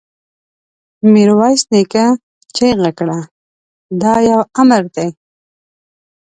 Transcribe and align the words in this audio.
ميرويس 1.11 1.61
نيکه 1.73 2.05
چيغه 2.55 2.89
کړه! 2.97 3.19
دا 4.01 4.13
يو 4.29 4.39
امر 4.61 4.83
دی! 4.95 5.07